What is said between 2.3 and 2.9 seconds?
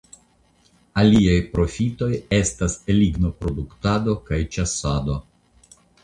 estas